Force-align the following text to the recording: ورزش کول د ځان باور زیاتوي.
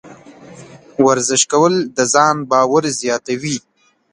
ورزش 1.05 1.41
کول 1.51 1.73
د 1.97 1.99
ځان 2.13 2.35
باور 2.51 2.83
زیاتوي. 3.01 3.57